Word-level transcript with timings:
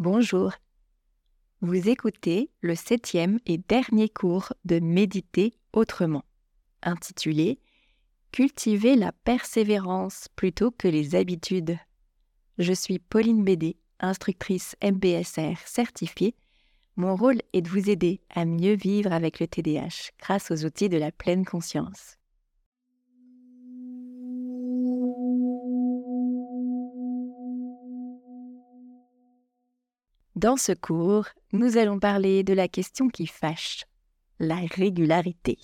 Bonjour. 0.00 0.54
Vous 1.60 1.90
écoutez 1.90 2.48
le 2.62 2.74
septième 2.74 3.38
et 3.44 3.58
dernier 3.58 4.08
cours 4.08 4.54
de 4.64 4.80
Méditer 4.80 5.52
autrement, 5.74 6.24
intitulé 6.82 7.58
Cultiver 8.32 8.96
la 8.96 9.12
persévérance 9.12 10.28
plutôt 10.36 10.70
que 10.70 10.88
les 10.88 11.16
habitudes. 11.16 11.76
Je 12.56 12.72
suis 12.72 12.98
Pauline 12.98 13.44
Bédé, 13.44 13.76
instructrice 13.98 14.74
MBSR 14.82 15.58
certifiée. 15.66 16.34
Mon 16.96 17.14
rôle 17.14 17.42
est 17.52 17.60
de 17.60 17.68
vous 17.68 17.90
aider 17.90 18.22
à 18.30 18.46
mieux 18.46 18.76
vivre 18.76 19.12
avec 19.12 19.38
le 19.38 19.48
TDAH 19.48 20.12
grâce 20.18 20.50
aux 20.50 20.64
outils 20.64 20.88
de 20.88 20.96
la 20.96 21.12
pleine 21.12 21.44
conscience. 21.44 22.16
Dans 30.40 30.56
ce 30.56 30.72
cours, 30.72 31.26
nous 31.52 31.76
allons 31.76 31.98
parler 31.98 32.42
de 32.44 32.54
la 32.54 32.66
question 32.66 33.10
qui 33.10 33.26
fâche, 33.26 33.84
la 34.38 34.56
régularité. 34.74 35.58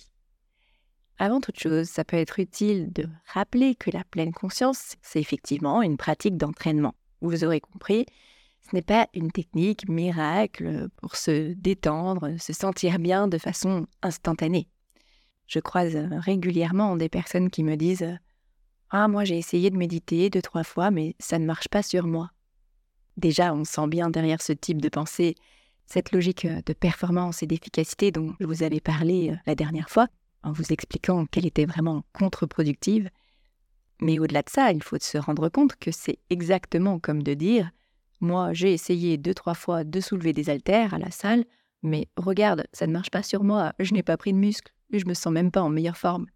Avant 1.17 1.41
toute 1.41 1.59
chose, 1.59 1.87
ça 1.87 2.03
peut 2.03 2.17
être 2.17 2.39
utile 2.39 2.93
de 2.93 3.09
rappeler 3.25 3.73
que 3.73 3.89
la 3.89 4.03
pleine 4.03 4.33
conscience, 4.33 4.95
c'est 5.01 5.19
effectivement 5.19 5.81
une 5.81 5.97
pratique 5.97 6.37
d'entraînement. 6.37 6.93
Vous 7.21 7.43
aurez 7.43 7.59
compris, 7.59 8.05
ce 8.69 8.75
n'est 8.75 8.83
pas 8.83 9.07
une 9.15 9.31
technique 9.31 9.89
miracle 9.89 10.89
pour 10.97 11.15
se 11.15 11.53
détendre, 11.53 12.39
se 12.39 12.53
sentir 12.53 12.99
bien 12.99 13.27
de 13.27 13.39
façon 13.39 13.87
instantanée. 14.03 14.67
Je 15.47 15.57
croise 15.57 15.95
régulièrement 15.95 16.97
des 16.97 17.09
personnes 17.09 17.49
qui 17.49 17.63
me 17.63 17.77
disent 17.77 18.15
Ah, 18.91 19.07
moi 19.07 19.23
j'ai 19.23 19.39
essayé 19.39 19.71
de 19.71 19.77
méditer 19.77 20.29
deux, 20.29 20.43
trois 20.43 20.63
fois, 20.63 20.91
mais 20.91 21.15
ça 21.17 21.39
ne 21.39 21.47
marche 21.47 21.67
pas 21.67 21.81
sur 21.81 22.05
moi. 22.05 22.29
Déjà, 23.17 23.53
on 23.53 23.65
sent 23.65 23.87
bien 23.87 24.09
derrière 24.09 24.41
ce 24.41 24.53
type 24.53 24.81
de 24.81 24.89
pensée 24.89 25.35
cette 25.87 26.11
logique 26.11 26.45
euh, 26.45 26.61
de 26.65 26.73
performance 26.73 27.41
et 27.41 27.47
d'efficacité 27.47 28.11
dont 28.11 28.35
je 28.39 28.45
vous 28.45 28.61
avais 28.61 28.79
parlé 28.79 29.31
euh, 29.31 29.35
la 29.47 29.55
dernière 29.55 29.89
fois, 29.89 30.07
en 30.43 30.51
vous 30.51 30.71
expliquant 30.71 31.25
qu'elle 31.25 31.45
était 31.45 31.65
vraiment 31.65 32.03
contre-productive. 32.13 33.09
Mais 34.01 34.19
au-delà 34.19 34.43
de 34.43 34.49
ça, 34.49 34.71
il 34.71 34.83
faut 34.83 34.97
se 34.99 35.17
rendre 35.17 35.49
compte 35.49 35.75
que 35.77 35.91
c'est 35.91 36.19
exactement 36.29 36.99
comme 36.99 37.23
de 37.23 37.33
dire 37.33 37.71
Moi, 38.19 38.53
j'ai 38.53 38.73
essayé 38.73 39.17
deux, 39.17 39.33
trois 39.33 39.55
fois 39.55 39.83
de 39.83 39.99
soulever 39.99 40.33
des 40.33 40.49
haltères 40.49 40.93
à 40.93 40.99
la 40.99 41.09
salle, 41.09 41.45
mais 41.81 42.07
regarde, 42.17 42.67
ça 42.73 42.85
ne 42.85 42.93
marche 42.93 43.09
pas 43.09 43.23
sur 43.23 43.43
moi, 43.43 43.73
je 43.79 43.93
n'ai 43.93 44.03
pas 44.03 44.17
pris 44.17 44.33
de 44.33 44.37
muscle, 44.37 44.73
je 44.91 45.05
me 45.05 45.13
sens 45.13 45.33
même 45.33 45.51
pas 45.51 45.61
en 45.61 45.69
meilleure 45.69 45.97
forme. 45.97 46.27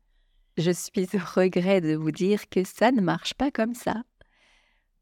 Je 0.58 0.72
suis 0.72 1.08
au 1.14 1.40
regret 1.40 1.82
de 1.82 1.96
vous 1.96 2.12
dire 2.12 2.50
que 2.50 2.64
ça 2.64 2.92
ne 2.92 3.02
marche 3.02 3.34
pas 3.34 3.52
comme 3.52 3.74
ça. 3.74 4.04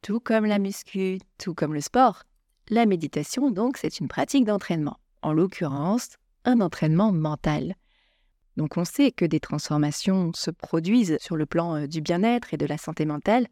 Tout 0.02 0.20
comme 0.20 0.46
la 0.46 0.60
muscu, 0.60 1.20
tout 1.38 1.54
comme 1.54 1.74
le 1.74 1.82
sport, 1.82 2.24
la 2.70 2.86
méditation, 2.86 3.52
donc, 3.52 3.78
c'est 3.78 4.00
une 4.00 4.08
pratique 4.08 4.46
d'entraînement. 4.46 5.00
En 5.22 5.34
l'occurrence, 5.34 6.18
un 6.46 6.62
entraînement 6.62 7.12
mental. 7.12 7.76
Donc 8.58 8.78
on 8.78 8.86
sait 8.86 9.12
que 9.12 9.26
des 9.26 9.40
transformations 9.40 10.32
se 10.34 10.52
produisent 10.52 11.18
sur 11.20 11.36
le 11.36 11.46
plan 11.46 11.76
euh, 11.76 11.88
du 11.88 12.02
bien-être 12.02 12.54
et 12.54 12.58
de 12.58 12.66
la 12.66 12.78
santé 12.78 13.06
mentale, 13.06 13.48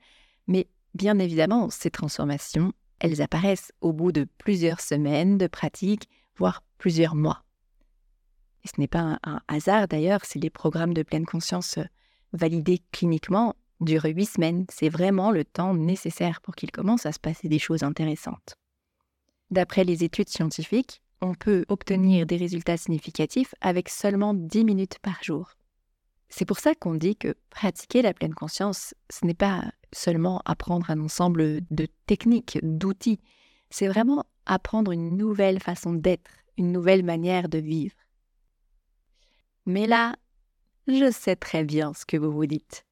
mais 0.48 0.68
bien 0.94 1.18
évidemment, 1.20 1.70
ces 1.70 1.90
transformations, 1.90 2.74
elles 3.00 3.22
apparaissent 3.22 3.72
au 3.82 3.94
bout 3.94 4.12
de 4.12 4.28
plusieurs 4.38 4.82
semaines 4.82 5.38
de 5.38 5.48
pratique, 5.48 6.10
voire 6.36 6.62
plusieurs 6.78 7.16
mois. 7.16 7.44
Et 8.64 8.68
ce 8.68 8.82
n'est 8.82 8.88
pas 8.88 9.18
un, 9.24 9.40
hasard 9.48 9.88
d'ailleurs 9.88 10.26
si 10.26 10.40
les 10.40 10.50
programmes 10.50 10.94
de 10.94 11.04
pleine 11.04 11.26
conscience 11.26 11.78
euh, 11.78 11.86
validés 12.34 12.82
cliniquement 12.92 13.56
dure 13.80 14.06
huit 14.06 14.26
semaines. 14.26 14.66
C'est 14.70 14.90
vraiment 14.90 15.32
le 15.32 15.46
temps 15.46 15.74
nécessaire 15.74 16.42
pour 16.42 16.56
qu'il 16.56 16.72
commence 16.72 17.06
à 17.06 17.12
se 17.12 17.20
passer 17.20 17.48
des 17.48 17.60
choses 17.60 17.84
intéressantes. 17.84 18.56
D'après 19.50 19.84
les 19.84 20.04
études 20.04 20.30
scientifiques, 20.30 21.02
on 21.22 21.34
peut 21.34 21.66
obtenir 21.70 22.26
des 22.26 22.38
résultats 22.38 22.78
significatifs 22.78 23.56
avec 23.62 23.90
seulement 23.90 24.34
10 24.34 24.66
minutes 24.66 25.00
par 25.00 25.24
jour. 25.24 25.52
C'est 26.30 26.46
pour 26.46 26.60
ça 26.60 26.76
qu'on 26.76 26.96
dit 26.96 27.16
que 27.16 27.36
pratiquer 27.50 28.02
la 28.02 28.14
pleine 28.14 28.34
conscience, 28.34 28.94
ce 29.10 29.26
n'est 29.26 29.34
pas 29.34 29.64
seulement 29.94 30.42
apprendre 30.46 30.90
un 30.92 31.00
ensemble 31.00 31.62
de 31.72 31.88
techniques, 32.06 32.60
d'outils, 32.62 33.20
c'est 33.70 33.88
vraiment 33.88 34.26
apprendre 34.46 34.92
une 34.92 35.16
nouvelle 35.18 35.60
façon 35.60 35.94
d'être, 35.94 36.32
une 36.58 36.72
nouvelle 36.72 37.04
manière 37.04 37.50
de 37.50 37.58
vivre. 37.58 37.96
Mais 39.66 39.88
là, 39.88 40.16
je 40.88 41.12
sais 41.12 41.36
très 41.36 41.64
bien 41.64 41.94
ce 41.94 42.06
que 42.06 42.18
vous 42.18 42.32
vous 42.32 42.46
dites. 42.46 42.87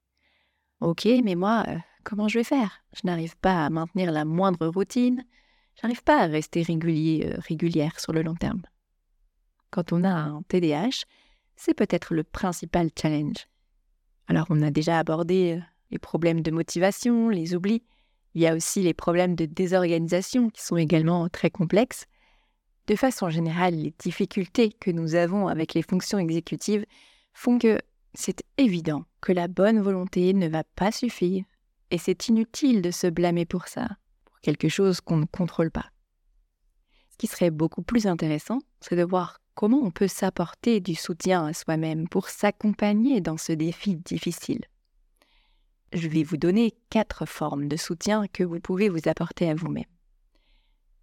Ok, 0.82 1.08
mais 1.24 1.36
moi, 1.36 1.64
euh, 1.68 1.78
comment 2.04 2.28
je 2.28 2.40
vais 2.40 2.44
faire? 2.44 2.82
Je 2.94 3.02
n'arrive 3.06 3.38
pas 3.38 3.66
à 3.66 3.70
maintenir 3.70 4.12
la 4.12 4.26
moindre 4.26 4.68
routine, 4.68 5.26
j'arrive 5.82 6.04
pas 6.04 6.22
à 6.22 6.26
rester 6.28 6.62
régulier, 6.64 7.32
euh, 7.32 7.40
régulière 7.40 8.00
sur 8.00 8.12
le 8.14 8.22
long 8.22 8.36
terme. 8.36 8.62
Quand 9.72 9.94
on 9.94 10.04
a 10.04 10.10
un 10.10 10.42
TDAH, 10.44 11.06
c'est 11.56 11.74
peut-être 11.74 12.14
le 12.14 12.24
principal 12.24 12.90
challenge. 13.00 13.48
Alors 14.28 14.48
on 14.50 14.62
a 14.62 14.72
déjà 14.72 15.00
abordé 15.00 15.58
euh, 15.58 15.62
les 15.92 16.00
problèmes 16.00 16.42
de 16.42 16.52
motivation, 16.52 17.30
les 17.30 17.56
oublis, 17.56 17.84
il 18.36 18.42
y 18.42 18.48
a 18.48 18.54
aussi 18.54 18.82
les 18.82 18.94
problèmes 18.94 19.36
de 19.36 19.46
désorganisation 19.46 20.50
qui 20.50 20.62
sont 20.62 20.76
également 20.76 21.30
très 21.30 21.50
complexes. 21.50 22.06
De 22.88 22.98
façon 22.98 23.30
générale, 23.30 23.76
les 23.76 23.94
difficultés 23.98 24.72
que 24.74 24.92
nous 24.92 25.16
avons 25.16 25.48
avec 25.48 25.74
les 25.74 25.82
fonctions 25.82 26.20
exécutives 26.20 26.86
font 27.34 27.58
que 27.58 27.80
c'est 28.16 28.44
évident 28.58 29.06
que 29.22 29.32
la 29.32 29.48
bonne 29.48 29.80
volonté 29.80 30.34
ne 30.34 30.48
va 30.48 30.64
pas 30.64 30.92
suffire, 30.92 31.44
et 31.92 31.98
c'est 31.98 32.28
inutile 32.28 32.82
de 32.82 32.92
se 32.92 33.08
blâmer 33.08 33.46
pour 33.46 33.68
ça, 33.68 33.88
pour 34.26 34.40
quelque 34.42 34.70
chose 34.70 35.02
qu'on 35.02 35.18
ne 35.18 35.26
contrôle 35.26 35.72
pas. 35.72 35.90
Ce 37.12 37.18
qui 37.18 37.28
serait 37.28 37.52
beaucoup 37.52 37.82
plus 37.82 38.08
intéressant, 38.08 38.60
c'est 38.82 38.96
de 38.96 39.04
voir 39.04 39.40
comment 39.54 39.80
on 39.82 39.92
peut 39.92 40.08
s'apporter 40.08 40.82
du 40.82 40.96
soutien 40.96 41.46
à 41.46 41.54
soi-même 41.54 42.10
pour 42.10 42.30
s'accompagner 42.30 43.22
dans 43.22 43.38
ce 43.38 43.54
défi 43.54 43.96
difficile. 43.96 44.66
Je 45.94 46.10
vais 46.10 46.24
vous 46.24 46.38
donner 46.38 46.74
quatre 46.90 47.26
formes 47.26 47.68
de 47.68 47.78
soutien 47.78 48.28
que 48.28 48.44
vous 48.44 48.60
pouvez 48.60 48.90
vous 48.90 49.08
apporter 49.08 49.50
à 49.50 49.56
vous-même. 49.56 49.86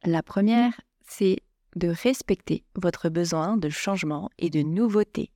La 0.04 0.22
première, 0.22 0.78
c'est 1.06 1.38
de 1.76 1.88
respecter 1.88 2.64
votre 2.74 3.08
besoin 3.08 3.56
de 3.56 3.70
changement 3.70 4.28
et 4.38 4.50
de 4.50 4.60
nouveauté 4.60 5.30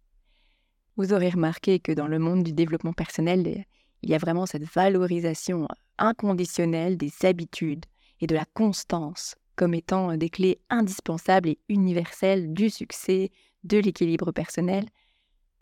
vous 0.97 1.13
aurez 1.13 1.31
remarqué 1.31 1.79
que 1.79 1.93
dans 1.93 2.09
le 2.09 2.19
monde 2.19 2.43
du 2.43 2.53
développement 2.53 2.93
personnel, 2.93 3.65
il 4.03 4.11
y 4.11 4.15
a 4.15 4.19
vraiment 4.19 4.47
cette 4.47 4.65
valorisation 4.65 5.69
inconditionnelle 5.99 6.97
des 6.97 7.13
habitudes 7.23 7.85
et 8.21 8.27
de 8.27 8.35
la 8.35 8.45
constance 8.55 9.35
comme 9.57 9.75
étant 9.75 10.17
des 10.17 10.31
clés 10.31 10.61
indispensables 10.69 11.49
et 11.49 11.59
universelles 11.69 12.53
du 12.53 12.71
succès, 12.71 13.31
de 13.65 13.79
l'équilibre 13.79 14.31
personnel. 14.31 14.87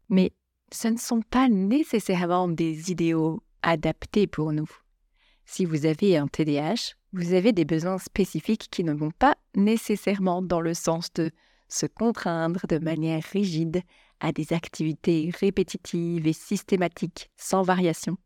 Mais 0.08 0.32
ce 0.72 0.88
ne 0.88 0.98
sont 0.98 1.22
pas 1.22 1.48
nécessairement 1.48 2.48
des 2.48 2.90
idéaux 2.90 3.42
adaptés 3.62 4.26
pour 4.26 4.52
nous. 4.52 4.68
Si 5.46 5.64
vous 5.64 5.86
avez 5.86 6.16
un 6.16 6.26
TDAH, 6.26 6.94
vous 7.12 7.32
avez 7.32 7.52
des 7.52 7.64
besoins 7.64 7.98
spécifiques 7.98 8.68
qui 8.70 8.82
ne 8.82 8.92
vont 8.92 9.12
pas 9.12 9.36
nécessairement 9.54 10.42
dans 10.42 10.60
le 10.60 10.74
sens 10.74 11.12
de 11.12 11.30
se 11.68 11.86
contraindre 11.86 12.66
de 12.68 12.78
manière 12.78 13.22
rigide 13.32 13.82
à 14.20 14.32
des 14.32 14.52
activités 14.52 15.30
répétitives 15.38 16.26
et 16.26 16.32
systématiques 16.32 17.30
sans 17.36 17.62
variation, 17.62 18.16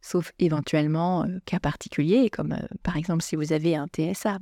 sauf 0.00 0.32
éventuellement 0.38 1.24
euh, 1.24 1.38
cas 1.44 1.60
particuliers, 1.60 2.30
comme 2.30 2.52
euh, 2.52 2.66
par 2.82 2.96
exemple 2.96 3.22
si 3.22 3.36
vous 3.36 3.52
avez 3.52 3.76
un 3.76 3.86
TSA. 3.86 4.38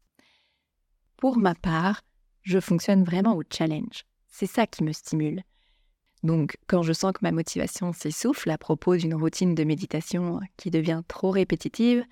Pour 1.16 1.38
ma 1.38 1.54
part, 1.54 2.02
je 2.42 2.60
fonctionne 2.60 3.04
vraiment 3.04 3.36
au 3.36 3.42
challenge. 3.50 4.04
C'est 4.28 4.46
ça 4.46 4.66
qui 4.66 4.84
me 4.84 4.92
stimule. 4.92 5.42
Donc, 6.22 6.56
quand 6.66 6.82
je 6.82 6.92
sens 6.92 7.12
que 7.12 7.20
ma 7.22 7.32
motivation 7.32 7.92
s'essouffle 7.92 8.50
à 8.50 8.58
propos 8.58 8.96
d'une 8.96 9.14
routine 9.14 9.54
de 9.54 9.64
méditation 9.64 10.40
qui 10.56 10.70
devient 10.70 11.02
trop 11.06 11.30
répétitive, 11.30 12.04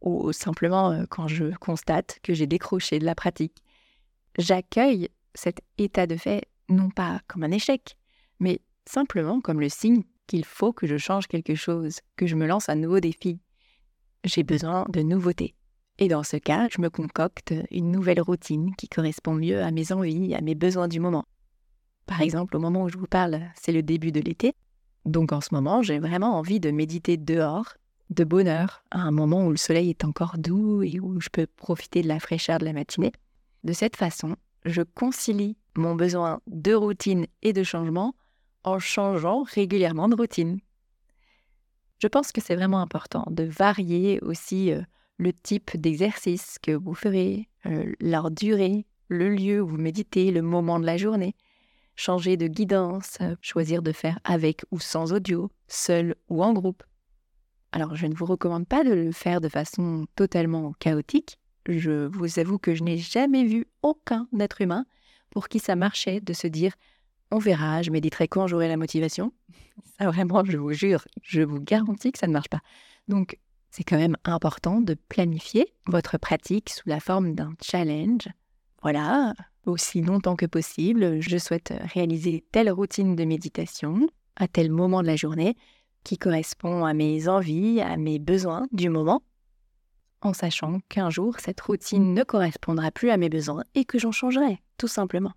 ou 0.00 0.32
simplement 0.32 0.90
euh, 0.90 1.04
quand 1.08 1.28
je 1.28 1.54
constate 1.56 2.18
que 2.22 2.34
j'ai 2.34 2.46
décroché 2.46 2.98
de 2.98 3.04
la 3.04 3.14
pratique, 3.14 3.62
j'accueille 4.38 5.08
cet 5.34 5.60
état 5.78 6.06
de 6.06 6.16
fait 6.16 6.44
non 6.68 6.90
pas 6.90 7.20
comme 7.28 7.44
un 7.44 7.50
échec, 7.50 7.96
mais 8.40 8.60
simplement 8.86 9.40
comme 9.40 9.60
le 9.60 9.68
signe 9.68 10.02
qu'il 10.26 10.44
faut 10.44 10.72
que 10.72 10.86
je 10.86 10.96
change 10.96 11.26
quelque 11.26 11.54
chose, 11.54 12.00
que 12.16 12.26
je 12.26 12.36
me 12.36 12.46
lance 12.46 12.68
un 12.68 12.76
nouveau 12.76 13.00
défi. 13.00 13.38
J'ai 14.24 14.42
besoin 14.42 14.86
de 14.88 15.02
nouveautés. 15.02 15.54
Et 15.98 16.08
dans 16.08 16.22
ce 16.22 16.36
cas, 16.36 16.68
je 16.70 16.80
me 16.80 16.90
concocte 16.90 17.54
une 17.70 17.90
nouvelle 17.90 18.20
routine 18.20 18.74
qui 18.76 18.88
correspond 18.88 19.34
mieux 19.34 19.62
à 19.62 19.70
mes 19.70 19.92
envies, 19.92 20.34
à 20.34 20.40
mes 20.40 20.54
besoins 20.54 20.88
du 20.88 21.00
moment. 21.00 21.24
Par 22.06 22.20
exemple, 22.22 22.56
au 22.56 22.60
moment 22.60 22.84
où 22.84 22.88
je 22.88 22.98
vous 22.98 23.06
parle, 23.06 23.40
c'est 23.54 23.72
le 23.72 23.82
début 23.82 24.12
de 24.12 24.20
l'été. 24.20 24.54
Donc 25.04 25.32
en 25.32 25.40
ce 25.40 25.54
moment, 25.54 25.82
j'ai 25.82 25.98
vraiment 25.98 26.38
envie 26.38 26.60
de 26.60 26.70
méditer 26.70 27.16
dehors, 27.16 27.74
de 28.10 28.24
bonheur, 28.24 28.84
à 28.90 29.00
un 29.00 29.10
moment 29.10 29.46
où 29.46 29.50
le 29.50 29.56
soleil 29.56 29.90
est 29.90 30.04
encore 30.04 30.38
doux 30.38 30.82
et 30.82 31.00
où 31.00 31.20
je 31.20 31.28
peux 31.28 31.46
profiter 31.46 32.02
de 32.02 32.08
la 32.08 32.20
fraîcheur 32.20 32.58
de 32.58 32.64
la 32.64 32.72
matinée. 32.72 33.12
De 33.64 33.72
cette 33.72 33.96
façon, 33.96 34.36
je 34.64 34.82
concilie 34.82 35.56
mon 35.76 35.94
besoin 35.94 36.40
de 36.46 36.74
routine 36.74 37.26
et 37.42 37.52
de 37.52 37.62
changement 37.62 38.14
en 38.64 38.78
changeant 38.78 39.42
régulièrement 39.42 40.08
de 40.08 40.16
routine. 40.16 40.60
Je 41.98 42.08
pense 42.08 42.32
que 42.32 42.40
c'est 42.40 42.56
vraiment 42.56 42.80
important 42.80 43.24
de 43.30 43.44
varier 43.44 44.20
aussi 44.22 44.72
euh, 44.72 44.82
le 45.18 45.32
type 45.32 45.76
d'exercice 45.76 46.58
que 46.60 46.72
vous 46.72 46.94
ferez, 46.94 47.48
euh, 47.66 47.92
leur 48.00 48.30
durée, 48.30 48.86
le 49.08 49.30
lieu 49.30 49.62
où 49.62 49.68
vous 49.68 49.76
méditez, 49.76 50.30
le 50.30 50.42
moment 50.42 50.80
de 50.80 50.86
la 50.86 50.96
journée, 50.96 51.36
changer 51.94 52.36
de 52.36 52.48
guidance, 52.48 53.18
euh, 53.20 53.36
choisir 53.40 53.82
de 53.82 53.92
faire 53.92 54.18
avec 54.24 54.62
ou 54.70 54.80
sans 54.80 55.12
audio, 55.12 55.50
seul 55.68 56.16
ou 56.28 56.42
en 56.42 56.52
groupe. 56.52 56.82
Alors 57.70 57.94
je 57.94 58.06
ne 58.06 58.14
vous 58.14 58.26
recommande 58.26 58.66
pas 58.66 58.84
de 58.84 58.92
le 58.92 59.12
faire 59.12 59.40
de 59.40 59.48
façon 59.48 60.06
totalement 60.16 60.72
chaotique. 60.78 61.38
Je 61.68 62.06
vous 62.06 62.38
avoue 62.38 62.58
que 62.58 62.74
je 62.74 62.82
n'ai 62.82 62.98
jamais 62.98 63.44
vu 63.44 63.66
aucun 63.82 64.26
être 64.40 64.60
humain 64.60 64.84
pour 65.32 65.48
qui 65.48 65.58
ça 65.58 65.74
marchait 65.74 66.20
de 66.20 66.32
se 66.32 66.46
dire 66.46 66.72
on 67.32 67.38
verra, 67.38 67.82
je 67.82 67.90
méditerai 67.90 68.28
quand 68.28 68.46
j'aurai 68.46 68.68
la 68.68 68.76
motivation. 68.76 69.32
Ça 69.98 70.06
vraiment, 70.06 70.44
je 70.44 70.58
vous 70.58 70.72
jure, 70.72 71.04
je 71.22 71.40
vous 71.40 71.60
garantis 71.60 72.12
que 72.12 72.18
ça 72.18 72.26
ne 72.26 72.32
marche 72.32 72.50
pas. 72.50 72.60
Donc 73.08 73.38
c'est 73.70 73.84
quand 73.84 73.96
même 73.96 74.18
important 74.24 74.82
de 74.82 74.94
planifier 75.08 75.72
votre 75.86 76.18
pratique 76.18 76.68
sous 76.68 76.86
la 76.88 77.00
forme 77.00 77.34
d'un 77.34 77.54
challenge. 77.62 78.28
Voilà, 78.82 79.32
aussi 79.64 80.02
longtemps 80.02 80.36
que 80.36 80.44
possible, 80.44 81.22
je 81.22 81.38
souhaite 81.38 81.72
réaliser 81.94 82.44
telle 82.52 82.70
routine 82.70 83.16
de 83.16 83.24
méditation 83.24 84.08
à 84.36 84.46
tel 84.46 84.70
moment 84.70 85.00
de 85.00 85.06
la 85.06 85.16
journée 85.16 85.56
qui 86.04 86.18
correspond 86.18 86.84
à 86.84 86.92
mes 86.92 87.28
envies, 87.28 87.80
à 87.80 87.96
mes 87.96 88.18
besoins 88.18 88.66
du 88.72 88.90
moment, 88.90 89.22
en 90.22 90.32
sachant 90.32 90.80
qu'un 90.88 91.10
jour 91.10 91.38
cette 91.38 91.60
routine 91.60 92.14
ne 92.14 92.22
correspondra 92.22 92.90
plus 92.90 93.10
à 93.10 93.16
mes 93.16 93.28
besoins 93.28 93.64
et 93.74 93.84
que 93.84 93.98
j'en 93.98 94.12
changerai, 94.12 94.62
tout 94.78 94.88
simplement. 94.88 95.32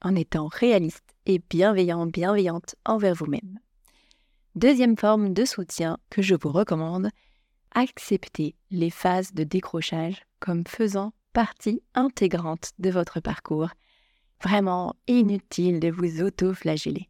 En 0.00 0.14
étant 0.14 0.48
réaliste 0.48 1.14
et 1.26 1.40
bienveillant, 1.50 2.06
bienveillante 2.06 2.76
envers 2.84 3.14
vous-même. 3.14 3.58
Deuxième 4.54 4.96
forme 4.96 5.34
de 5.34 5.44
soutien 5.44 5.98
que 6.10 6.22
je 6.22 6.36
vous 6.40 6.52
recommande, 6.52 7.10
acceptez 7.72 8.54
les 8.70 8.90
phases 8.90 9.32
de 9.32 9.44
décrochage 9.44 10.22
comme 10.38 10.64
faisant 10.66 11.12
partie 11.32 11.82
intégrante 11.94 12.70
de 12.78 12.90
votre 12.90 13.20
parcours. 13.20 13.70
Vraiment 14.42 14.94
inutile 15.08 15.80
de 15.80 15.90
vous 15.90 16.22
auto-flageller. 16.22 17.08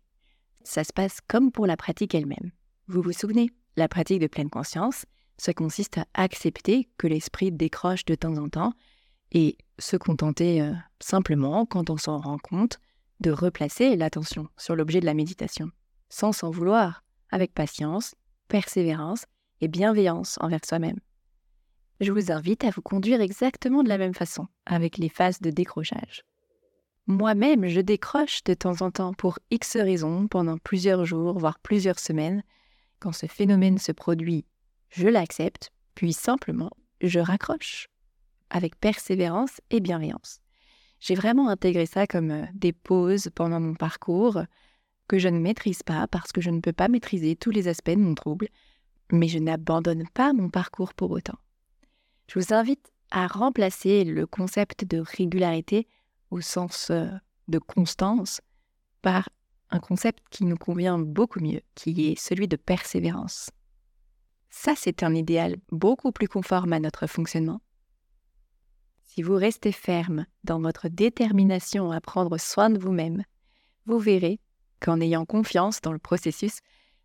Ça 0.63 0.85
se 0.85 0.93
passe 0.93 1.19
comme 1.29 1.53
pour 1.53 1.67
la 1.67 1.77
pratique 1.77 2.15
elle-même. 2.15 2.51
Vous 2.87 3.03
vous 3.03 3.13
souvenez, 3.13 3.51
la 3.77 3.89
pratique 3.89 4.21
de 4.21 4.27
pleine 4.27 4.51
conscience, 4.51 5.05
ça 5.37 5.53
consiste 5.53 5.99
à 5.99 6.07
accepter 6.15 6.89
que 6.99 7.07
l'esprit 7.07 7.53
décroche 7.53 8.05
de 8.05 8.15
temps 8.15 8.37
en 8.39 8.49
temps 8.49 8.73
et 9.33 9.59
se 9.79 9.97
contenter 9.97 10.63
euh, 10.63 10.73
simplement, 11.01 11.67
quand 11.67 11.91
on 11.91 11.97
s'en 11.97 12.19
rend 12.19 12.39
compte, 12.39 12.79
de 13.21 13.31
replacer 13.31 13.97
l'attention 13.97 14.49
sur 14.57 14.77
l'objet 14.77 15.01
de 15.01 15.07
la 15.07 15.15
méditation, 15.15 15.71
sans 16.09 16.33
s'en 16.33 16.51
vouloir, 16.51 17.03
avec 17.31 17.53
patience, 17.53 18.15
persévérance 18.49 19.27
et 19.61 19.69
bienveillance 19.69 20.39
envers 20.41 20.65
soi-même. 20.65 21.01
Je 22.01 22.13
vous 22.13 22.33
invite 22.33 22.65
à 22.65 22.71
vous 22.71 22.83
conduire 22.83 23.21
exactement 23.21 23.83
de 23.83 23.89
la 23.89 23.99
même 23.99 24.15
façon, 24.15 24.47
avec 24.67 24.99
les 24.99 25.09
phases 25.09 25.41
de 25.41 25.51
décrochage. 25.51 26.25
Moi-même, 27.07 27.67
je 27.67 27.81
décroche 27.81 28.43
de 28.45 28.55
temps 28.55 28.81
en 28.83 28.91
temps 28.91 29.15
pour 29.15 29.39
X 29.51 29.77
raisons 29.77 30.27
pendant 30.27 30.59
plusieurs 30.59 31.05
jours, 31.05 31.39
voire 31.39 31.59
plusieurs 31.59 31.99
semaines. 31.99 32.43
Quand 32.99 33.13
ce 33.13 33.27
phénomène 33.27 33.79
se 33.79 33.93
produit, 33.93 34.47
je 34.95 35.09
l'accepte, 35.09 35.71
puis 35.95 36.13
simplement, 36.13 36.71
je 37.01 37.19
raccroche, 37.19 37.89
avec 38.51 38.79
persévérance 38.79 39.61
et 39.71 39.81
bienveillance. 39.81 40.41
J'ai 41.01 41.15
vraiment 41.17 41.49
intégré 41.49 41.87
ça 41.87 42.07
comme 42.07 42.31
euh, 42.31 42.45
des 42.55 42.73
pauses 42.73 43.29
pendant 43.35 43.61
mon 43.61 43.75
parcours, 43.75 44.43
que 45.09 45.19
je 45.19 45.29
ne 45.29 45.39
maîtrise 45.39 45.83
pas 45.83 46.07
parce 46.07 46.33
que 46.33 46.41
je 46.41 46.51
ne 46.51 46.61
peux 46.61 46.73
pas 46.73 46.89
maîtriser 46.89 47.37
tous 47.37 47.51
les 47.51 47.69
aspects 47.69 47.91
de 47.91 47.97
mon 47.97 48.15
trouble, 48.15 48.49
mais 49.13 49.29
je 49.29 49.39
n'abandonne 49.39 50.09
pas 50.15 50.33
mon 50.33 50.49
parcours 50.49 50.95
pour 50.95 51.11
autant. 51.11 51.39
Je 52.29 52.39
vous 52.39 52.55
invite 52.55 52.91
à 53.11 53.27
remplacer 53.27 54.05
le 54.05 54.27
concept 54.27 54.85
de 54.85 54.99
régularité 54.99 55.87
au 56.31 56.41
sens 56.41 56.89
euh, 56.91 57.09
de 57.49 57.59
constance 57.59 58.41
par 59.03 59.29
un 59.71 59.81
concept 59.81 60.23
qui 60.31 60.45
nous 60.45 60.57
convient 60.57 60.99
beaucoup 60.99 61.41
mieux, 61.41 61.61
qui 61.75 62.13
est 62.13 62.19
celui 62.19 62.49
de 62.49 62.57
persévérance. 62.57 63.51
Ça, 64.57 64.75
c'est 64.77 65.03
un 65.03 65.15
idéal 65.15 65.57
beaucoup 65.73 66.13
plus 66.13 66.29
conforme 66.29 66.73
à 66.73 66.79
notre 66.79 67.09
fonctionnement. 67.09 67.61
Si 69.03 69.21
vous 69.21 69.35
restez 69.35 69.73
ferme 69.73 70.27
dans 70.45 70.61
votre 70.61 70.89
détermination 70.89 71.91
à 71.91 72.01
prendre 72.01 72.39
soin 72.39 72.71
de 72.71 72.79
vous-même, 72.79 73.25
vous 73.85 73.99
verrez 73.99 74.41
qu'en 74.81 75.01
ayant 75.01 75.27
confiance 75.27 75.81
dans 75.83 75.93
le 75.93 75.99
processus, 75.99 76.61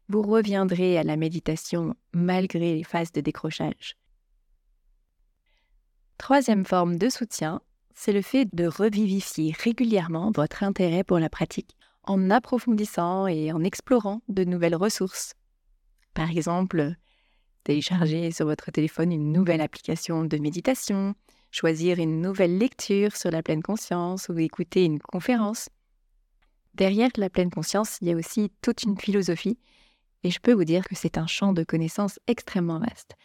vous 0.09 0.21
reviendrez 0.21 0.97
à 0.99 1.03
la 1.03 1.17
méditation 1.17 1.95
malgré 2.13 2.75
les 2.75 2.83
phases 2.83 3.11
de 3.11 3.19
décrochage. 3.19 3.97
Troisième 6.19 6.65
forme 6.65 6.97
de 6.97 7.09
soutien, 7.09 7.61
c'est 7.95 8.13
le 8.13 8.21
fait 8.21 8.47
de 8.53 8.67
revivifier 8.67 9.55
régulièrement 9.59 10.31
votre 10.31 10.63
intérêt 10.63 11.03
pour 11.03 11.17
la 11.17 11.29
pratique 11.29 11.75
en 12.03 12.29
approfondissant 12.29 13.25
et 13.25 13.51
en 13.51 13.63
explorant 13.63 14.21
de 14.29 14.43
nouvelles 14.43 14.75
ressources. 14.75 15.33
Par 16.13 16.29
exemple, 16.29 16.95
télécharger 17.63 18.31
sur 18.31 18.45
votre 18.45 18.71
téléphone 18.71 19.11
une 19.11 19.31
nouvelle 19.31 19.61
application 19.61 20.25
de 20.25 20.38
méditation, 20.38 21.15
choisir 21.51 22.00
une 22.00 22.21
nouvelle 22.21 22.57
lecture 22.57 23.15
sur 23.15 23.31
la 23.31 23.44
pleine 23.44 23.63
conscience 23.63 24.29
ou 24.29 24.38
écouter 24.39 24.85
une 24.85 25.00
conférence. 25.00 25.69
Derrière 26.73 27.09
la 27.17 27.29
pleine 27.29 27.50
conscience, 27.50 27.97
il 28.01 28.07
y 28.07 28.13
a 28.13 28.15
aussi 28.15 28.51
toute 28.61 28.83
une 28.83 28.97
philosophie, 28.97 29.57
et 30.23 30.31
je 30.31 30.39
peux 30.39 30.53
vous 30.53 30.65
dire 30.65 30.83
que 30.83 30.95
c'est 30.95 31.17
un 31.17 31.27
champ 31.27 31.53
de 31.53 31.63
connaissances 31.63 32.19
extrêmement 32.27 32.79
vaste. 32.79 33.15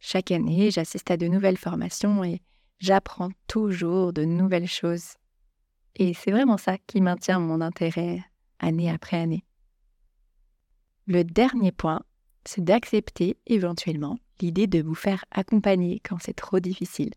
Chaque 0.00 0.30
année, 0.30 0.70
j'assiste 0.70 1.10
à 1.10 1.16
de 1.16 1.26
nouvelles 1.26 1.58
formations 1.58 2.24
et 2.24 2.40
j'apprends 2.78 3.30
toujours 3.46 4.12
de 4.12 4.24
nouvelles 4.24 4.68
choses. 4.68 5.14
Et 5.96 6.14
c'est 6.14 6.30
vraiment 6.30 6.56
ça 6.56 6.78
qui 6.78 7.00
maintient 7.00 7.40
mon 7.40 7.60
intérêt 7.60 8.22
année 8.60 8.90
après 8.90 9.18
année. 9.18 9.44
Le 11.06 11.24
dernier 11.24 11.72
point, 11.72 12.02
c'est 12.48 12.64
d'accepter 12.64 13.36
éventuellement 13.46 14.18
l'idée 14.40 14.66
de 14.66 14.82
vous 14.82 14.94
faire 14.94 15.22
accompagner 15.30 16.00
quand 16.00 16.16
c'est 16.18 16.32
trop 16.32 16.60
difficile. 16.60 17.10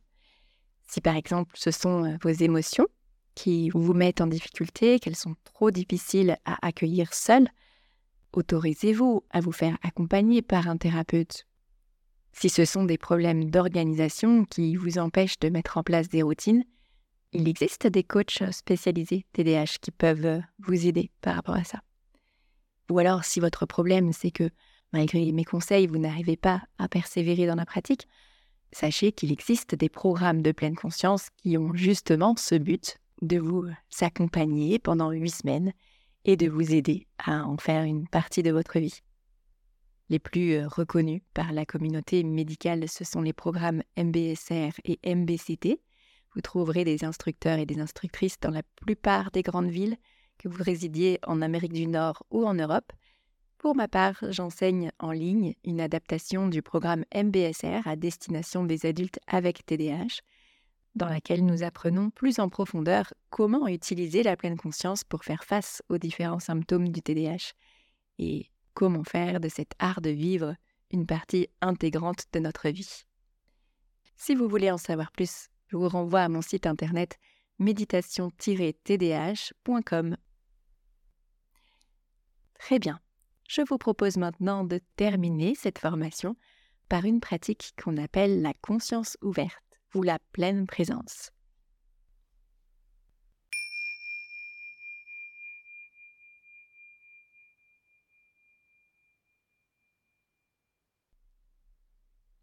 Si 0.89 0.99
par 0.99 1.15
exemple 1.15 1.53
ce 1.55 1.71
sont 1.71 2.03
euh, 2.03 2.17
vos 2.21 2.31
émotions 2.31 2.87
qui 3.33 3.69
vous 3.69 3.93
mettent 3.93 4.19
en 4.19 4.27
difficulté, 4.27 4.99
qu'elles 4.99 5.15
sont 5.15 5.35
trop 5.45 5.71
difficiles 5.71 6.35
à 6.43 6.67
accueillir 6.67 7.13
seul, 7.13 7.47
autorisez-vous 8.33 9.23
à 9.29 9.39
vous 9.39 9.53
faire 9.53 9.77
accompagner 9.83 10.41
par 10.41 10.67
un 10.67 10.75
thérapeute. 10.75 11.47
Si 12.33 12.49
ce 12.49 12.65
sont 12.65 12.83
des 12.83 12.97
problèmes 12.97 13.49
d'organisation 13.49 14.43
qui 14.43 14.75
vous 14.75 14.97
empêchent 14.97 15.39
de 15.39 15.47
mettre 15.47 15.77
en 15.77 15.83
place 15.83 16.09
des 16.09 16.23
routines, 16.23 16.65
il 17.31 17.47
existe 17.47 17.87
des 17.87 18.03
coachs 18.03 18.43
spécialisés 18.51 19.25
TDAH 19.31 19.77
qui 19.81 19.91
peuvent 19.91 20.41
vous 20.59 20.87
aider 20.87 21.09
par 21.21 21.35
rapport 21.35 21.55
à 21.55 21.63
ça. 21.63 21.79
Ou 22.89 22.99
alors 22.99 23.23
si 23.23 23.39
votre 23.39 23.65
problème 23.65 24.11
c'est 24.11 24.31
que 24.31 24.49
malgré 24.93 25.31
mes 25.31 25.45
conseils, 25.45 25.87
vous 25.87 25.97
n'arrivez 25.97 26.37
pas 26.37 26.61
à 26.77 26.87
persévérer 26.87 27.47
dans 27.47 27.55
la 27.55 27.65
pratique, 27.65 28.07
sachez 28.71 29.11
qu'il 29.11 29.31
existe 29.31 29.75
des 29.75 29.89
programmes 29.89 30.41
de 30.41 30.51
pleine 30.51 30.75
conscience 30.75 31.29
qui 31.37 31.57
ont 31.57 31.73
justement 31.73 32.35
ce 32.37 32.55
but 32.55 32.97
de 33.21 33.37
vous 33.37 33.65
accompagner 34.01 34.79
pendant 34.79 35.11
huit 35.11 35.29
semaines 35.29 35.73
et 36.25 36.37
de 36.37 36.49
vous 36.49 36.73
aider 36.73 37.07
à 37.17 37.45
en 37.45 37.57
faire 37.57 37.83
une 37.83 38.07
partie 38.07 38.43
de 38.43 38.51
votre 38.51 38.79
vie. 38.79 39.01
Les 40.09 40.19
plus 40.19 40.55
euh, 40.55 40.67
reconnus 40.67 41.21
par 41.33 41.53
la 41.53 41.65
communauté 41.65 42.23
médicale, 42.23 42.89
ce 42.89 43.05
sont 43.05 43.21
les 43.21 43.33
programmes 43.33 43.81
MBSR 43.97 44.73
et 44.83 44.99
MBCT. 45.05 45.79
Vous 46.35 46.41
trouverez 46.41 46.83
des 46.83 47.05
instructeurs 47.05 47.59
et 47.59 47.65
des 47.65 47.79
instructrices 47.79 48.39
dans 48.39 48.51
la 48.51 48.63
plupart 48.63 49.31
des 49.31 49.41
grandes 49.41 49.69
villes, 49.69 49.97
que 50.37 50.49
vous 50.49 50.63
résidiez 50.63 51.19
en 51.25 51.41
Amérique 51.41 51.73
du 51.73 51.87
Nord 51.87 52.23
ou 52.29 52.45
en 52.45 52.53
Europe. 52.53 52.91
Pour 53.61 53.75
ma 53.75 53.87
part, 53.87 54.17
j'enseigne 54.23 54.91
en 54.97 55.11
ligne 55.11 55.53
une 55.63 55.79
adaptation 55.81 56.47
du 56.47 56.63
programme 56.63 57.05
MBSR 57.13 57.85
à 57.85 57.95
destination 57.95 58.63
des 58.63 58.87
adultes 58.87 59.19
avec 59.27 59.63
TDAH 59.67 60.21
dans 60.95 61.07
laquelle 61.07 61.45
nous 61.45 61.61
apprenons 61.61 62.09
plus 62.09 62.39
en 62.39 62.49
profondeur 62.49 63.13
comment 63.29 63.67
utiliser 63.67 64.23
la 64.23 64.35
pleine 64.35 64.57
conscience 64.57 65.03
pour 65.03 65.23
faire 65.23 65.43
face 65.43 65.83
aux 65.89 65.99
différents 65.99 66.39
symptômes 66.39 66.89
du 66.89 67.03
TDAH 67.03 67.53
et 68.17 68.49
comment 68.73 69.03
faire 69.03 69.39
de 69.39 69.47
cet 69.47 69.73
art 69.77 70.01
de 70.01 70.09
vivre 70.09 70.55
une 70.89 71.05
partie 71.05 71.47
intégrante 71.61 72.25
de 72.33 72.39
notre 72.39 72.69
vie. 72.69 73.03
Si 74.15 74.33
vous 74.33 74.49
voulez 74.49 74.71
en 74.71 74.79
savoir 74.79 75.11
plus, 75.11 75.49
je 75.67 75.77
vous 75.77 75.87
renvoie 75.87 76.21
à 76.21 76.29
mon 76.29 76.41
site 76.41 76.65
internet 76.65 77.19
méditation-tdh.com. 77.59 80.17
Très 82.57 82.79
bien. 82.79 82.99
Je 83.53 83.61
vous 83.67 83.77
propose 83.77 84.15
maintenant 84.15 84.63
de 84.63 84.79
terminer 84.95 85.55
cette 85.55 85.77
formation 85.77 86.37
par 86.87 87.03
une 87.03 87.19
pratique 87.19 87.73
qu'on 87.75 87.97
appelle 87.97 88.41
la 88.41 88.53
conscience 88.53 89.17
ouverte 89.21 89.77
ou 89.93 90.03
la 90.03 90.19
pleine 90.31 90.65
présence. 90.67 91.31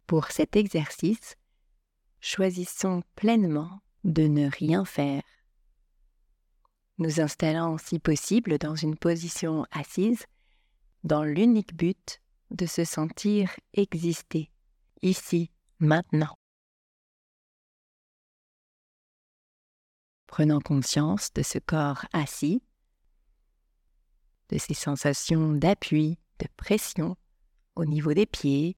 Pour 0.05 0.27
cet 0.27 0.55
exercice, 0.55 1.37
choisissons 2.19 3.01
pleinement 3.15 3.81
de 4.03 4.27
ne 4.27 4.47
rien 4.47 4.85
faire. 4.85 5.23
Nous 6.99 7.19
installant 7.19 7.79
si 7.79 7.97
possible 7.97 8.59
dans 8.59 8.75
une 8.75 8.95
position 8.95 9.65
assise, 9.71 10.27
dans 11.03 11.23
l'unique 11.23 11.75
but 11.75 12.21
de 12.51 12.65
se 12.65 12.83
sentir 12.83 13.55
exister, 13.73 14.51
ici, 15.01 15.51
maintenant. 15.79 16.35
Prenant 20.27 20.59
conscience 20.59 21.33
de 21.33 21.41
ce 21.41 21.59
corps 21.59 22.05
assis, 22.13 22.61
de 24.49 24.57
ces 24.57 24.73
sensations 24.73 25.53
d'appui, 25.53 26.17
de 26.39 26.47
pression 26.57 27.15
au 27.75 27.85
niveau 27.85 28.13
des 28.13 28.25
pieds, 28.25 28.77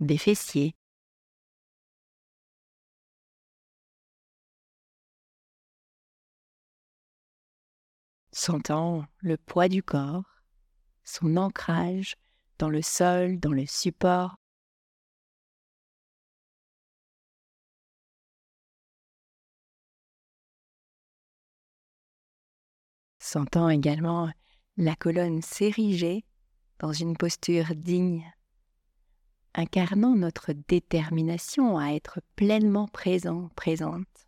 des 0.00 0.18
fessiers. 0.18 0.74
Sentant 8.36 9.04
le 9.20 9.36
poids 9.36 9.68
du 9.68 9.80
corps, 9.80 10.24
son 11.04 11.36
ancrage 11.36 12.16
dans 12.58 12.68
le 12.68 12.82
sol, 12.82 13.38
dans 13.38 13.52
le 13.52 13.64
support. 13.64 14.34
Sentant 23.20 23.68
également 23.68 24.28
la 24.76 24.96
colonne 24.96 25.40
s'ériger 25.40 26.24
dans 26.80 26.92
une 26.92 27.16
posture 27.16 27.76
digne 27.76 28.28
incarnant 29.54 30.16
notre 30.16 30.52
détermination 30.52 31.78
à 31.78 31.90
être 31.90 32.20
pleinement 32.34 32.88
présent, 32.88 33.48
présente. 33.54 34.23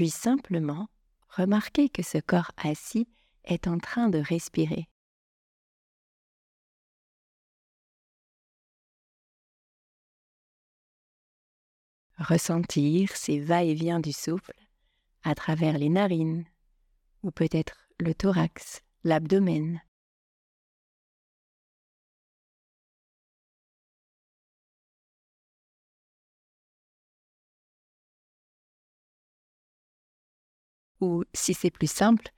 Puis 0.00 0.08
simplement 0.08 0.88
remarquez 1.28 1.90
que 1.90 2.02
ce 2.02 2.16
corps 2.16 2.52
assis 2.56 3.06
est 3.44 3.68
en 3.68 3.76
train 3.76 4.08
de 4.08 4.18
respirer. 4.18 4.88
Ressentir 12.16 13.14
ces 13.14 13.40
va-et-vient 13.40 14.00
du 14.00 14.14
souffle 14.14 14.54
à 15.22 15.34
travers 15.34 15.76
les 15.76 15.90
narines, 15.90 16.46
ou 17.22 17.30
peut-être 17.30 17.86
le 17.98 18.14
thorax, 18.14 18.80
l'abdomen. 19.04 19.82
Ou, 31.00 31.24
si 31.32 31.54
c'est 31.54 31.70
plus 31.70 31.90
simple, 31.90 32.28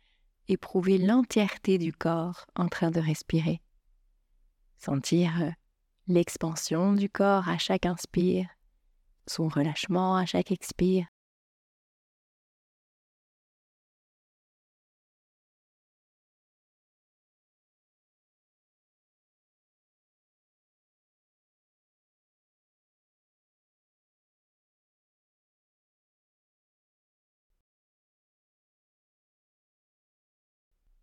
éprouver 0.49 0.99
l'entièreté 0.99 1.79
du 1.79 1.93
corps 1.93 2.47
en 2.55 2.69
train 2.69 2.91
de 2.91 3.01
respirer. 3.01 3.61
Sentir 4.79 5.43
euh, 5.43 5.51
l'expansion 6.09 6.93
du 6.93 7.09
corps 7.09 7.49
à 7.49 7.59
chaque 7.59 7.87
inspire, 7.87 8.49
son 9.27 9.49
relâchement 9.49 10.17
à 10.17 10.27
chaque 10.27 10.53
expire. 10.53 11.07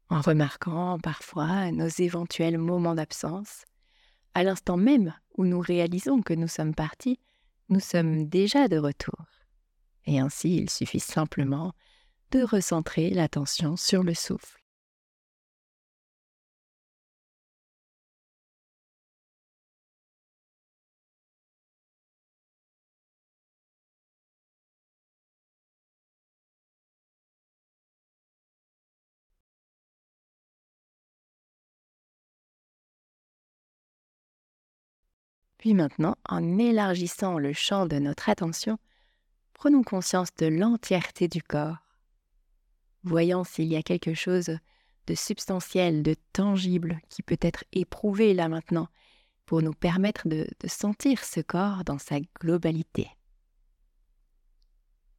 En 0.10 0.22
remarquant 0.22 1.00
parfois 1.00 1.72
nos 1.72 1.88
éventuels 1.88 2.58
moments 2.58 2.96
d'absence. 2.96 3.66
À 4.34 4.44
l'instant 4.44 4.78
même 4.78 5.14
où 5.38 5.46
nous 5.46 5.60
réalisons 5.60 6.22
que 6.22 6.34
nous 6.34 6.48
sommes 6.48 6.76
partis, 6.76 7.20
nous 7.70 7.80
sommes 7.80 8.28
déjà 8.28 8.68
de 8.68 8.78
retour. 8.78 9.26
Et 10.06 10.20
ainsi 10.20 10.56
il 10.56 10.70
suffit 10.70 11.00
simplement 11.00 11.74
de 12.32 12.42
recentrer 12.44 13.10
l'attention 13.10 13.76
sur 13.76 14.04
le 14.04 14.14
souffle. 14.14 14.59
Puis 35.60 35.74
maintenant, 35.74 36.16
en 36.28 36.58
élargissant 36.58 37.38
le 37.38 37.54
champ 37.54 37.86
de 37.86 38.00
notre 38.00 38.30
attention, 38.30 38.80
prenons 39.54 39.84
conscience 39.84 40.34
de 40.36 40.48
l'entièreté 40.48 41.28
du 41.28 41.44
corps. 41.44 41.78
Voyons 43.04 43.44
s'il 43.44 43.66
y 43.66 43.76
a 43.76 43.84
quelque 43.84 44.14
chose 44.14 44.58
de 45.06 45.16
substantiel, 45.16 46.02
de 46.02 46.16
tangible 46.34 47.02
qui 47.10 47.24
peut 47.24 47.38
être 47.42 47.66
éprouvé 47.74 48.34
là 48.34 48.48
maintenant 48.48 48.88
pour 49.46 49.62
nous 49.62 49.74
permettre 49.74 50.28
de, 50.28 50.48
sentir 50.68 51.24
ce 51.26 51.42
corps 51.42 51.84
dans 51.84 51.98
sa 51.98 52.20
globalité. 52.40 53.10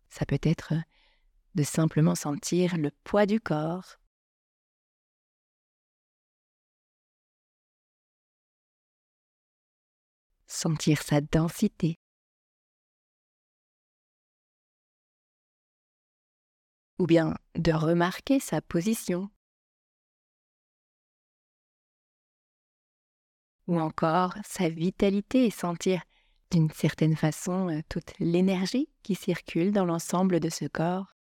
Ça 0.08 0.24
peut 0.24 0.40
être 0.42 0.72
de 1.54 1.62
simplement 1.64 2.14
sentir 2.14 2.78
le 2.78 2.90
poids 3.04 3.26
du 3.26 3.40
corps, 3.40 3.96
sentir 10.50 11.02
sa 11.02 11.20
densité. 11.20 11.96
Ou 16.98 17.06
bien 17.06 17.34
de 17.54 17.72
remarquer 17.72 18.40
sa 18.40 18.60
position. 18.60 19.30
Ou 23.68 23.78
encore 23.78 24.34
sa 24.44 24.68
vitalité 24.68 25.46
et 25.46 25.50
sentir 25.50 26.02
d'une 26.50 26.70
certaine 26.70 27.16
façon 27.16 27.68
euh, 27.68 27.80
toute 27.88 28.12
l'énergie 28.18 28.88
qui 29.04 29.14
circule 29.14 29.70
dans 29.72 29.84
l'ensemble 29.84 30.40
de 30.40 30.50
ce 30.50 30.66
corps. 30.66 31.14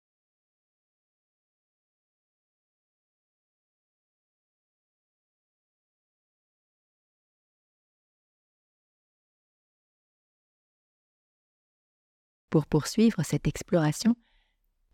Pour 12.50 12.66
poursuivre 12.66 13.24
cette 13.24 13.48
exploration, 13.48 14.16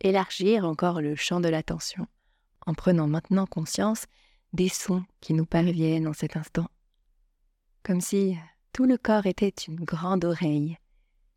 élargir 0.01 0.65
encore 0.65 1.01
le 1.01 1.15
champ 1.15 1.39
de 1.39 1.49
l'attention 1.49 2.07
en 2.65 2.73
prenant 2.73 3.07
maintenant 3.07 3.45
conscience 3.45 4.05
des 4.53 4.69
sons 4.69 5.03
qui 5.21 5.33
nous 5.33 5.45
parviennent 5.45 6.07
en 6.07 6.13
cet 6.13 6.37
instant. 6.37 6.67
Comme 7.83 8.01
si 8.01 8.37
tout 8.71 8.85
le 8.85 8.97
corps 8.97 9.25
était 9.25 9.49
une 9.49 9.83
grande 9.83 10.25
oreille, 10.25 10.77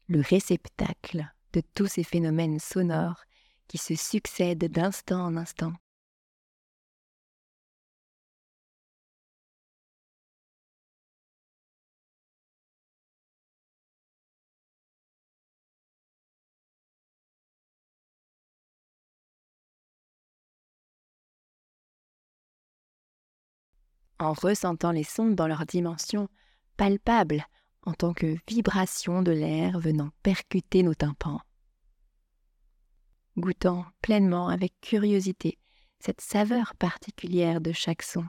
le 0.09 0.21
réceptacle 0.21 1.27
de 1.53 1.63
tous 1.75 1.87
ces 1.87 2.05
phénomènes 2.05 2.61
sonores 2.61 3.25
qui 3.67 3.79
se 3.79 3.95
succèdent 3.95 4.71
d'instant 4.71 5.25
en 5.25 5.37
instant. 5.37 5.73
En 24.19 24.33
ressentant 24.33 24.93
les 24.93 25.05
sons 25.05 25.31
dans 25.31 25.47
leur 25.47 25.67
dimension 25.67 26.29
palpable 26.77 27.47
en 27.83 27.93
tant 27.93 28.13
que 28.13 28.37
vibration 28.49 29.23
de 29.23 29.33
l'air 29.33 29.79
venant 29.79 30.11
percuter 30.23 30.83
nos 30.83 30.95
tympans. 30.95 31.41
Goûtant 33.37 33.85
pleinement 34.03 34.49
avec 34.49 34.75
curiosité 34.81 35.59
cette 36.01 36.21
saveur 36.21 36.75
particulière 36.77 37.61
de 37.61 37.73
chaque 37.73 38.03
son. 38.03 38.25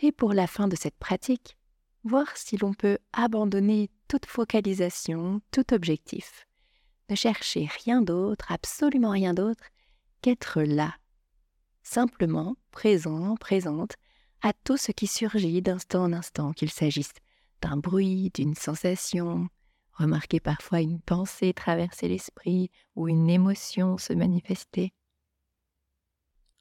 Et 0.00 0.12
pour 0.12 0.32
la 0.32 0.46
fin 0.46 0.68
de 0.68 0.76
cette 0.76 0.98
pratique, 0.98 1.56
voir 2.04 2.36
si 2.36 2.56
l'on 2.56 2.74
peut 2.74 2.98
abandonner 3.12 3.90
toute 4.08 4.26
focalisation, 4.26 5.40
tout 5.50 5.72
objectif. 5.72 6.46
Ne 7.10 7.16
chercher 7.16 7.68
rien 7.84 8.02
d'autre, 8.02 8.50
absolument 8.50 9.10
rien 9.10 9.34
d'autre, 9.34 9.64
qu'être 10.20 10.62
là, 10.62 10.94
simplement 11.82 12.56
présent, 12.70 13.36
présente, 13.36 13.94
à 14.42 14.52
tout 14.52 14.76
ce 14.76 14.92
qui 14.92 15.06
surgit 15.06 15.62
d'instant 15.62 16.04
en 16.04 16.12
instant, 16.12 16.52
qu'il 16.52 16.70
s'agisse 16.70 17.12
d'un 17.62 17.76
bruit, 17.76 18.30
d'une 18.34 18.54
sensation, 18.54 19.48
remarquer 19.92 20.40
parfois 20.40 20.80
une 20.80 21.00
pensée 21.00 21.54
traverser 21.54 22.08
l'esprit 22.08 22.70
ou 22.94 23.08
une 23.08 23.30
émotion 23.30 23.96
se 23.96 24.12
manifester. 24.12 24.92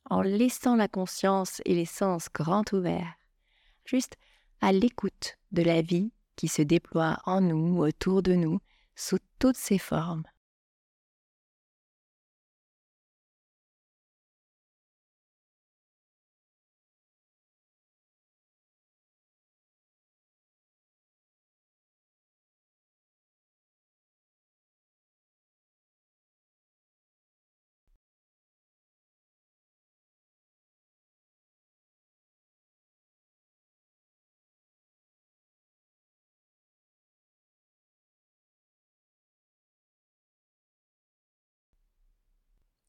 En 0.10 0.22
laissant 0.22 0.76
la 0.76 0.88
conscience 0.88 1.62
et 1.66 1.74
les 1.74 1.86
sens 1.86 2.28
grands 2.34 2.66
ouverts, 2.72 3.16
juste 3.86 4.16
à 4.62 4.72
l'écoute 4.72 5.38
de 5.52 5.62
la 5.64 5.82
vie 5.82 6.12
qui 6.36 6.48
se 6.48 6.62
déploie 6.62 7.20
en 7.26 7.42
nous, 7.42 7.80
autour 7.80 8.24
de 8.24 8.34
nous, 8.34 8.60
sous 8.96 9.20
toutes 9.40 9.58
ses 9.58 9.78
formes. 9.78 10.24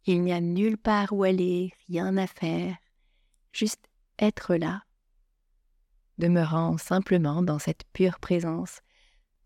Il 0.07 0.23
n'y 0.23 0.33
a 0.33 0.41
nulle 0.41 0.77
part 0.77 1.13
où 1.13 1.25
aller, 1.25 1.73
rien 1.89 2.17
à 2.17 2.27
faire, 2.27 2.77
juste 3.53 3.89
être 4.19 4.55
là, 4.55 4.83
demeurant 6.19 6.79
simplement 6.79 7.43
dans 7.43 7.59
cette 7.59 7.85
pure 7.93 8.19
présence, 8.21 8.81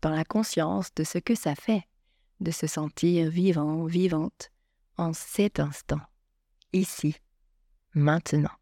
dans 0.01 0.11
la 0.11 0.25
conscience 0.25 0.93
de 0.95 1.03
ce 1.03 1.17
que 1.17 1.35
ça 1.35 1.55
fait 1.55 1.85
de 2.39 2.51
se 2.51 2.67
sentir 2.67 3.29
vivant, 3.29 3.85
vivante, 3.85 4.51
en 4.97 5.13
cet 5.13 5.59
instant, 5.59 6.01
ici, 6.73 7.15
maintenant. 7.93 8.58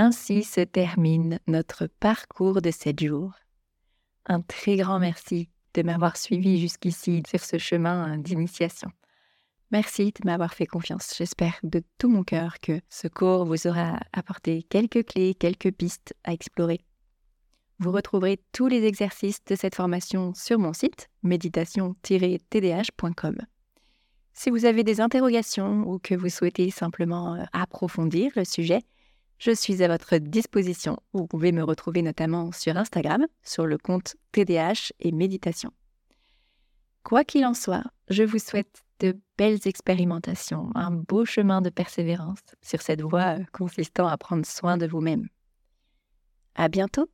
Ainsi 0.00 0.44
se 0.44 0.60
termine 0.60 1.40
notre 1.48 1.88
parcours 1.88 2.62
de 2.62 2.70
sept 2.70 3.02
jours. 3.02 3.32
Un 4.26 4.42
très 4.42 4.76
grand 4.76 5.00
merci 5.00 5.50
de 5.74 5.82
m'avoir 5.82 6.16
suivi 6.16 6.60
jusqu'ici 6.60 7.24
sur 7.28 7.40
ce 7.40 7.58
chemin 7.58 8.16
d'initiation. 8.16 8.92
Merci 9.72 10.12
de 10.12 10.20
m'avoir 10.24 10.54
fait 10.54 10.66
confiance. 10.66 11.14
J'espère 11.18 11.58
de 11.64 11.82
tout 11.98 12.08
mon 12.08 12.22
cœur 12.22 12.60
que 12.60 12.80
ce 12.88 13.08
cours 13.08 13.44
vous 13.44 13.66
aura 13.66 13.98
apporté 14.12 14.62
quelques 14.62 15.04
clés, 15.04 15.34
quelques 15.34 15.72
pistes 15.72 16.14
à 16.22 16.32
explorer. 16.32 16.78
Vous 17.80 17.90
retrouverez 17.90 18.40
tous 18.52 18.68
les 18.68 18.84
exercices 18.84 19.44
de 19.46 19.56
cette 19.56 19.74
formation 19.74 20.32
sur 20.32 20.60
mon 20.60 20.74
site 20.74 21.08
méditation-tdh.com. 21.24 23.36
Si 24.32 24.50
vous 24.50 24.64
avez 24.64 24.84
des 24.84 25.00
interrogations 25.00 25.82
ou 25.88 25.98
que 25.98 26.14
vous 26.14 26.28
souhaitez 26.28 26.70
simplement 26.70 27.34
euh, 27.34 27.42
approfondir 27.52 28.30
le 28.36 28.44
sujet, 28.44 28.84
je 29.38 29.52
suis 29.52 29.82
à 29.82 29.88
votre 29.88 30.16
disposition. 30.18 30.98
Vous 31.12 31.26
pouvez 31.26 31.52
me 31.52 31.62
retrouver 31.62 32.02
notamment 32.02 32.52
sur 32.52 32.76
Instagram, 32.76 33.26
sur 33.42 33.66
le 33.66 33.78
compte 33.78 34.16
TDH 34.32 34.92
et 35.00 35.12
Méditation. 35.12 35.72
Quoi 37.04 37.24
qu'il 37.24 37.46
en 37.46 37.54
soit, 37.54 37.84
je 38.08 38.22
vous 38.22 38.38
souhaite 38.38 38.82
de 39.00 39.16
belles 39.36 39.66
expérimentations, 39.66 40.70
un 40.74 40.90
beau 40.90 41.24
chemin 41.24 41.62
de 41.62 41.70
persévérance 41.70 42.40
sur 42.62 42.82
cette 42.82 43.02
voie 43.02 43.36
consistant 43.52 44.08
à 44.08 44.16
prendre 44.18 44.44
soin 44.44 44.76
de 44.76 44.86
vous-même. 44.86 45.28
À 46.54 46.68
bientôt! 46.68 47.08